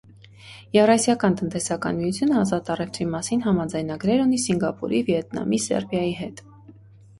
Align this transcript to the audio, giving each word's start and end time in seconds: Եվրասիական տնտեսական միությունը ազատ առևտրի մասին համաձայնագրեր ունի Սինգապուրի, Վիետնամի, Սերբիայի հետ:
Եվրասիական 0.75 1.35
տնտեսական 1.41 1.99
միությունը 2.05 2.39
ազատ 2.45 2.71
առևտրի 2.77 3.07
մասին 3.13 3.45
համաձայնագրեր 3.49 4.25
ունի 4.25 4.41
Սինգապուրի, 4.49 5.05
Վիետնամի, 5.13 5.63
Սերբիայի 5.69 6.19
հետ: 6.25 6.45